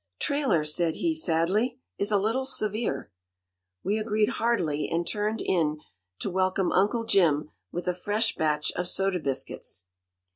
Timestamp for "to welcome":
6.17-6.71